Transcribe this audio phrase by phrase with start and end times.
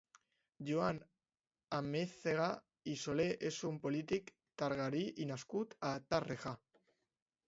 [0.67, 0.99] Joan
[1.79, 2.47] Amèzaga
[2.93, 4.31] i Solé és un polític
[4.63, 6.55] targarí i nascut a Tàrrega.